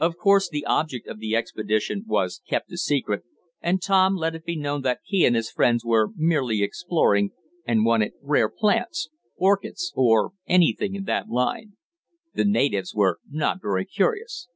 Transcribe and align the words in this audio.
Of 0.00 0.16
course 0.16 0.48
the 0.48 0.64
object 0.66 1.06
of 1.06 1.20
the 1.20 1.36
expedition 1.36 2.02
was 2.08 2.42
kept 2.48 2.72
a 2.72 2.76
secret, 2.76 3.22
and 3.60 3.80
Tom 3.80 4.16
let 4.16 4.34
it 4.34 4.44
be 4.44 4.56
known 4.56 4.82
that 4.82 4.98
he 5.04 5.24
and 5.24 5.36
his 5.36 5.52
friends 5.52 5.84
were 5.84 6.08
merely 6.16 6.64
exploring, 6.64 7.30
and 7.64 7.84
wanted 7.86 8.14
rare 8.22 8.48
plants, 8.48 9.08
orchids, 9.36 9.92
or 9.94 10.32
anything 10.48 10.96
in 10.96 11.04
that 11.04 11.28
line. 11.28 11.74
The 12.34 12.44
natives 12.44 12.92
were 12.92 13.20
not 13.30 13.62
very 13.62 13.84
curious. 13.84 14.48